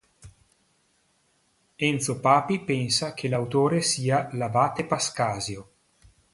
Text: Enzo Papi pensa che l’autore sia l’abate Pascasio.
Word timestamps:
Enzo 1.75 2.19
Papi 2.21 2.59
pensa 2.61 3.13
che 3.13 3.27
l’autore 3.27 3.81
sia 3.81 4.29
l’abate 4.33 4.87
Pascasio. 4.87 5.71